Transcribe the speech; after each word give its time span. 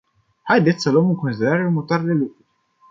Haideți 0.41 0.81
să 0.81 0.91
luăm 0.91 1.07
în 1.09 1.15
considerare 1.15 1.63
următoarele 1.65 2.13
lucruri. 2.13 2.45